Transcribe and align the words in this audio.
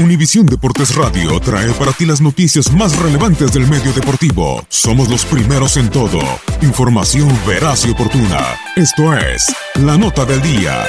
Univisión 0.00 0.46
Deportes 0.46 0.94
Radio 0.94 1.40
trae 1.40 1.72
para 1.72 1.90
ti 1.90 2.06
las 2.06 2.20
noticias 2.20 2.72
más 2.72 2.96
relevantes 3.00 3.52
del 3.52 3.66
medio 3.66 3.92
deportivo. 3.92 4.64
Somos 4.68 5.08
los 5.08 5.24
primeros 5.24 5.76
en 5.76 5.90
todo. 5.90 6.20
Información 6.62 7.28
veraz 7.44 7.84
y 7.84 7.90
oportuna. 7.90 8.56
Esto 8.76 9.12
es 9.12 9.52
La 9.74 9.98
Nota 9.98 10.24
del 10.24 10.40
Día. 10.40 10.86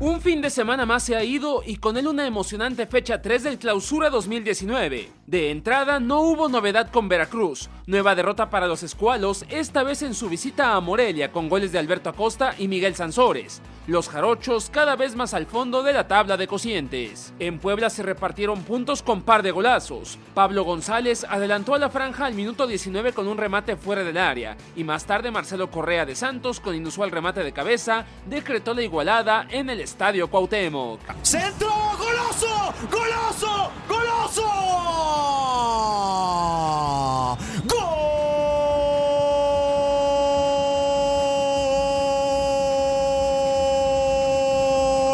Un 0.00 0.20
fin 0.20 0.42
de 0.42 0.50
semana 0.50 0.84
más 0.84 1.04
se 1.04 1.14
ha 1.14 1.22
ido 1.22 1.62
y 1.64 1.76
con 1.76 1.96
él 1.96 2.08
una 2.08 2.26
emocionante 2.26 2.88
fecha 2.88 3.22
3 3.22 3.44
del 3.44 3.58
Clausura 3.58 4.10
2019. 4.10 5.17
De 5.28 5.50
entrada 5.50 6.00
no 6.00 6.22
hubo 6.22 6.48
novedad 6.48 6.90
con 6.90 7.06
Veracruz, 7.06 7.68
nueva 7.84 8.14
derrota 8.14 8.48
para 8.48 8.66
los 8.66 8.82
escualos, 8.82 9.44
esta 9.50 9.82
vez 9.82 10.00
en 10.00 10.14
su 10.14 10.30
visita 10.30 10.72
a 10.72 10.80
Morelia 10.80 11.32
con 11.32 11.50
goles 11.50 11.70
de 11.70 11.78
Alberto 11.78 12.08
Acosta 12.08 12.54
y 12.56 12.66
Miguel 12.66 12.94
Sansores. 12.94 13.60
Los 13.86 14.08
jarochos 14.08 14.70
cada 14.70 14.96
vez 14.96 15.16
más 15.16 15.34
al 15.34 15.44
fondo 15.44 15.82
de 15.82 15.92
la 15.92 16.08
tabla 16.08 16.38
de 16.38 16.46
cocientes. 16.46 17.34
En 17.40 17.58
Puebla 17.58 17.90
se 17.90 18.02
repartieron 18.02 18.62
puntos 18.62 19.02
con 19.02 19.20
par 19.20 19.42
de 19.42 19.50
golazos. 19.50 20.18
Pablo 20.32 20.64
González 20.64 21.26
adelantó 21.28 21.74
a 21.74 21.78
la 21.78 21.90
franja 21.90 22.24
al 22.24 22.32
minuto 22.32 22.66
19 22.66 23.12
con 23.12 23.28
un 23.28 23.36
remate 23.36 23.76
fuera 23.76 24.04
del 24.04 24.16
área 24.16 24.56
y 24.76 24.84
más 24.84 25.04
tarde 25.04 25.30
Marcelo 25.30 25.70
Correa 25.70 26.06
de 26.06 26.16
Santos 26.16 26.58
con 26.58 26.74
inusual 26.74 27.10
remate 27.10 27.44
de 27.44 27.52
cabeza 27.52 28.06
decretó 28.24 28.72
la 28.72 28.82
igualada 28.82 29.46
en 29.50 29.68
el 29.68 29.80
estadio 29.80 30.30
Cuauhtémoc. 30.30 31.00
¡Centro! 31.20 31.68
¡Goloso! 31.98 32.74
¡Goloso! 32.90 33.70
¡Goloso! 33.86 35.17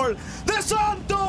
¡Gol! 0.04 0.16
¡De 0.46 0.62
Santos! 0.62 1.24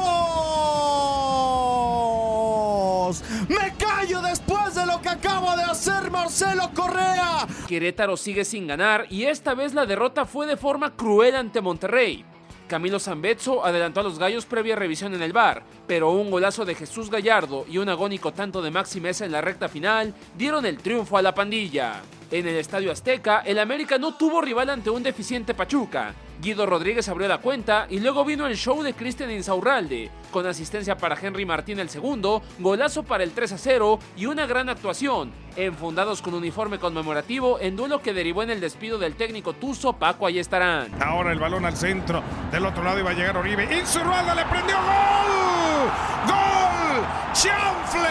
¡Me 3.48 3.74
callo 3.78 4.22
después 4.22 4.76
de 4.76 4.86
lo 4.86 5.02
que 5.02 5.10
acaba 5.10 5.56
de 5.56 5.64
hacer 5.64 6.12
Marcelo 6.12 6.72
Correa! 6.74 7.48
Querétaro 7.68 8.16
sigue 8.18 8.46
sin 8.46 8.68
ganar 8.68 9.08
y 9.10 9.24
esta 9.24 9.54
vez 9.54 9.74
la 9.74 9.86
derrota 9.86 10.26
fue 10.26 10.46
de 10.48 10.58
forma 10.58 10.96
cruel 10.96 11.36
ante 11.36 11.62
Monterrey. 11.62 12.26
Camilo 12.68 13.00
Zambetso 13.00 13.66
adelantó 13.66 14.00
a 14.00 14.04
los 14.04 14.18
gallos 14.18 14.46
previa 14.46 14.76
revisión 14.76 15.14
en 15.14 15.22
el 15.22 15.34
bar, 15.34 15.64
pero 15.88 16.12
un 16.12 16.32
golazo 16.32 16.66
de 16.66 16.76
Jesús 16.76 17.12
Gallardo 17.12 17.66
y 17.70 17.78
un 17.78 17.90
agónico 17.90 18.34
tanto 18.34 18.62
de 18.62 18.72
Maxi 18.72 19.00
Mesa 19.00 19.26
en 19.26 19.32
la 19.32 19.42
recta 19.42 19.70
final 19.70 20.14
dieron 20.38 20.66
el 20.66 20.78
triunfo 20.78 21.18
a 21.18 21.22
la 21.22 21.36
pandilla. 21.36 22.02
En 22.32 22.48
el 22.48 22.56
Estadio 22.56 22.92
Azteca, 22.92 23.42
el 23.46 23.60
América 23.60 24.00
no 24.00 24.16
tuvo 24.16 24.42
rival 24.42 24.72
ante 24.72 24.90
un 24.90 25.04
deficiente 25.04 25.54
Pachuca. 25.54 26.14
Guido 26.42 26.66
Rodríguez 26.66 27.08
abrió 27.08 27.28
la 27.28 27.38
cuenta 27.38 27.86
y 27.90 28.00
luego 28.00 28.26
vino 28.26 28.48
el 28.48 28.58
show 28.58 28.82
de 28.82 28.94
Cristian 28.94 29.32
Insaurralde, 29.32 30.10
con 30.32 30.46
asistencia 30.46 30.98
para 30.98 31.18
Henry 31.20 31.46
Martín 31.46 31.80
el 31.80 31.90
segundo, 31.90 32.42
golazo 32.60 33.04
para 33.04 33.24
el 33.24 33.32
3 33.32 33.54
a 33.54 33.58
0 33.58 34.00
y 34.18 34.26
una 34.26 34.46
gran 34.46 34.70
actuación, 34.70 35.32
enfundados 35.56 36.22
con 36.22 36.34
uniforme 36.34 36.80
conmemorativo 36.80 37.60
en 37.60 37.76
duelo 37.76 38.02
que 38.02 38.14
derivó 38.14 38.44
en 38.44 38.50
el 38.50 38.60
despido 38.60 38.98
del 38.98 39.16
técnico 39.16 39.54
Tuzo 39.54 39.94
Paco 39.94 40.26
Ayestarán. 40.26 40.92
Ahora 41.02 41.32
el 41.32 41.40
balón 41.40 41.64
al 41.66 41.78
centro, 41.78 42.22
del 42.52 42.66
otro 42.66 42.84
lado 42.84 43.00
iba 43.00 43.12
a 43.12 43.14
llegar 43.14 43.38
Oribe, 43.38 43.64
Insaurralde 43.80 44.36
le 44.36 44.46
prendió 44.46 44.76
gol, 44.78 45.92
gol, 46.28 47.06
chanfle, 47.34 48.10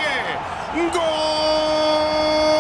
gol 0.93 2.54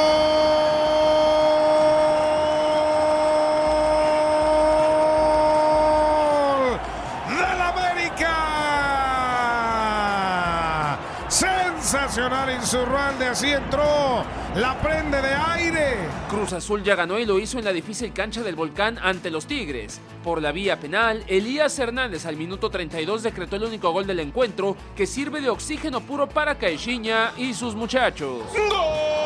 Sensacional 11.94 12.52
Insurralde, 12.52 13.26
así 13.26 13.52
entró, 13.52 14.24
la 14.56 14.76
prende 14.82 15.22
de 15.22 15.32
aire. 15.32 15.94
Cruz 16.28 16.52
Azul 16.52 16.82
ya 16.82 16.96
ganó 16.96 17.20
y 17.20 17.24
lo 17.24 17.38
hizo 17.38 17.56
en 17.60 17.64
la 17.64 17.72
difícil 17.72 18.12
cancha 18.12 18.42
del 18.42 18.56
Volcán 18.56 18.98
ante 19.00 19.30
los 19.30 19.46
Tigres. 19.46 20.00
Por 20.24 20.42
la 20.42 20.50
vía 20.50 20.80
penal, 20.80 21.22
Elías 21.28 21.78
Hernández 21.78 22.26
al 22.26 22.36
minuto 22.36 22.68
32 22.68 23.22
decretó 23.22 23.54
el 23.54 23.62
único 23.62 23.92
gol 23.92 24.08
del 24.08 24.18
encuentro 24.18 24.76
que 24.96 25.06
sirve 25.06 25.40
de 25.40 25.50
oxígeno 25.50 26.00
puro 26.00 26.28
para 26.28 26.58
Caixinha 26.58 27.32
y 27.36 27.54
sus 27.54 27.76
muchachos. 27.76 28.42
¡Gol! 28.52 29.23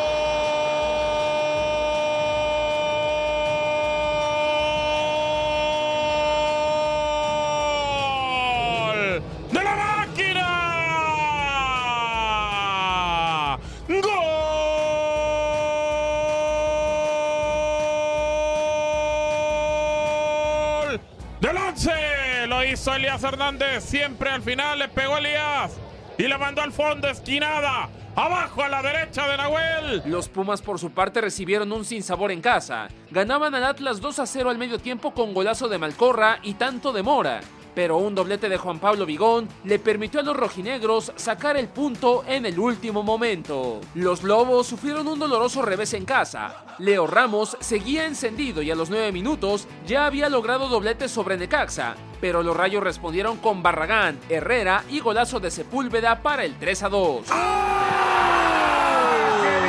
11! 22.88 22.90
Lo 22.90 22.94
hizo 22.94 22.94
Elías 22.94 23.23
Hernández. 23.23 23.85
Siempre 23.85 24.31
al 24.31 24.43
final 24.43 24.79
le 24.79 24.88
pegó 24.88 25.19
Elías. 25.19 25.73
Y 26.17 26.25
la 26.25 26.38
mandó 26.38 26.62
al 26.62 26.73
fondo, 26.73 27.08
esquinada. 27.08 27.88
Abajo 28.17 28.62
a 28.62 28.69
la 28.69 28.82
derecha 28.82 29.29
de 29.29 29.37
Nahuel. 29.37 30.02
Los 30.06 30.29
Pumas 30.29 30.61
por 30.61 30.81
su 30.81 30.90
parte 30.90 31.20
recibieron 31.20 31.70
un 31.70 31.85
sinsabor 31.85 32.32
en 32.32 32.40
casa. 32.40 32.88
Ganaban 33.11 33.55
al 33.55 33.64
Atlas 33.64 34.00
2 34.00 34.19
a 34.19 34.26
0 34.26 34.50
al 34.50 34.58
medio 34.58 34.81
tiempo 34.81 35.14
con 35.14 35.35
golazo 35.35 35.69
de 35.69 35.79
Malcorra 35.79 36.40
y 36.43 36.55
tanto 36.55 36.93
de 36.93 37.02
Mora 37.02 37.40
pero 37.79 37.99
un 37.99 38.13
doblete 38.13 38.49
de 38.49 38.59
Juan 38.59 38.81
Pablo 38.81 39.07
Vigón 39.07 39.49
le 39.63 39.79
permitió 39.79 40.19
a 40.19 40.25
los 40.25 40.37
rojinegros 40.37 41.13
sacar 41.15 41.57
el 41.57 41.69
punto 41.69 42.25
en 42.27 42.45
el 42.45 42.59
último 42.59 43.05
momento. 43.05 43.81
Los 43.95 44.25
Lobos 44.25 44.67
sufrieron 44.67 45.07
un 45.07 45.21
doloroso 45.21 45.63
revés 45.63 45.95
en 45.95 46.05
casa. 46.05 46.65
Leo 46.81 47.07
Ramos 47.07 47.57
seguía 47.61 48.05
encendido 48.05 48.63
y 48.63 48.73
a 48.73 48.75
los 48.75 48.91
9 48.91 49.13
minutos 49.13 49.69
ya 49.87 50.07
había 50.07 50.29
logrado 50.29 50.67
doblete 50.67 51.09
sobre 51.09 51.37
Necaxa, 51.37 51.95
pero 52.21 52.43
los 52.43 52.57
Rayos 52.57 52.83
respondieron 52.83 53.37
con 53.37 53.63
Barragán, 53.63 54.19
Herrera 54.29 54.83
y 54.91 54.99
golazo 54.99 55.39
de 55.39 55.53
Sepúlveda 55.53 56.21
para 56.21 56.45
el 56.45 56.59
3 56.59 56.83
a 56.83 56.89
2. 56.89 57.27
¡Qué 57.27 57.33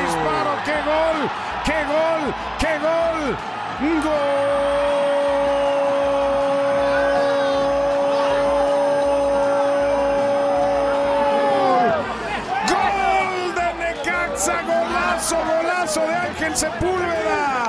disparo! 0.01 0.57
¡Qué 0.65 0.81
gol! 0.81 1.29
¡Qué 1.63 1.85
gol! 1.85 2.33
¡Qué 2.57 2.79
gol! 2.79 3.37
¡Gol! 4.03 4.98
Golazo 16.49 16.65
de 16.65 17.68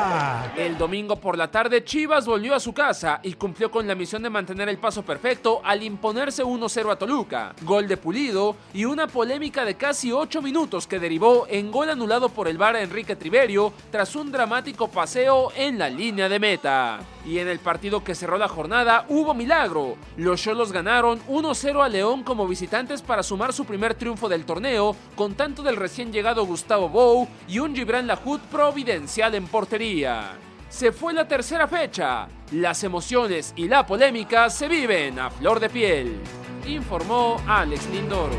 El 0.56 0.76
domingo 0.76 1.16
por 1.16 1.38
la 1.38 1.50
tarde, 1.50 1.84
Chivas 1.84 2.26
volvió 2.26 2.54
a 2.54 2.60
su 2.60 2.72
casa 2.72 3.20
y 3.22 3.34
cumplió 3.34 3.70
con 3.70 3.86
la 3.86 3.94
misión 3.94 4.22
de 4.22 4.30
mantener 4.30 4.68
el 4.68 4.78
paso 4.78 5.02
perfecto 5.02 5.60
al 5.64 5.82
imponerse 5.82 6.44
1-0 6.44 6.92
a 6.92 6.96
Toluca. 6.96 7.54
Gol 7.62 7.88
de 7.88 7.96
Pulido 7.96 8.56
y 8.74 8.84
una 8.84 9.06
polémica 9.06 9.64
de 9.64 9.76
casi 9.76 10.12
8 10.12 10.42
minutos 10.42 10.86
que 10.86 10.98
derivó 10.98 11.46
en 11.48 11.70
gol 11.70 11.90
anulado 11.90 12.28
por 12.28 12.48
el 12.48 12.58
VAR 12.58 12.76
Enrique 12.76 13.16
Triverio 13.16 13.72
tras 13.90 14.14
un 14.16 14.30
dramático 14.30 14.88
paseo 14.88 15.52
en 15.56 15.78
la 15.78 15.88
línea 15.88 16.28
de 16.28 16.38
meta. 16.38 17.00
Y 17.24 17.38
en 17.38 17.48
el 17.48 17.58
partido 17.58 18.02
que 18.02 18.14
cerró 18.14 18.38
la 18.38 18.48
jornada 18.48 19.04
hubo 19.08 19.34
milagro. 19.34 19.96
Los 20.16 20.42
Cholos 20.42 20.72
ganaron 20.72 21.20
1-0 21.28 21.84
a 21.84 21.88
León 21.88 22.22
como 22.22 22.46
visitantes 22.46 23.02
para 23.02 23.22
sumar 23.22 23.52
su 23.52 23.64
primer 23.64 23.94
triunfo 23.94 24.28
del 24.28 24.44
torneo 24.44 24.96
con 25.16 25.34
tanto 25.34 25.62
del 25.62 25.76
recién 25.76 26.12
llegado 26.12 26.46
Gustavo 26.46 26.88
Bou 26.88 27.28
y 27.48 27.58
un 27.58 27.74
Gibran 27.74 28.06
Lahoud 28.06 28.40
providencial 28.50 29.34
en 29.34 29.46
portería. 29.46 30.19
Se 30.68 30.92
fue 30.92 31.12
la 31.12 31.26
tercera 31.26 31.66
fecha. 31.66 32.28
Las 32.52 32.84
emociones 32.84 33.52
y 33.56 33.68
la 33.68 33.84
polémica 33.84 34.48
se 34.50 34.68
viven 34.68 35.18
a 35.18 35.30
flor 35.30 35.60
de 35.60 35.68
piel. 35.68 36.20
Informó 36.66 37.40
Alex 37.46 37.88
Lindoro. 37.90 38.36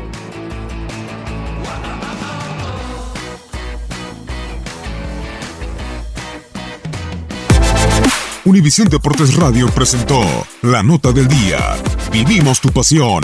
Univisión 8.44 8.88
Deportes 8.88 9.36
Radio 9.36 9.68
presentó 9.68 10.20
la 10.62 10.82
nota 10.82 11.12
del 11.12 11.28
día. 11.28 11.58
Vivimos 12.10 12.60
tu 12.60 12.70
pasión. 12.70 13.22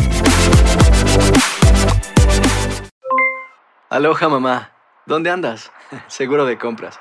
Aloha 3.90 4.28
mamá. 4.28 4.70
¿Dónde 5.06 5.30
andas? 5.30 5.72
Seguro 6.06 6.44
de 6.44 6.56
compras. 6.56 7.00